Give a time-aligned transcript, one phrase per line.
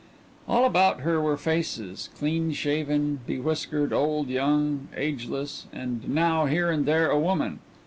[0.47, 6.87] All about her were faces clean shaven, bewhiskered, old, young, ageless, and now, here and
[6.87, 7.59] there, a woman.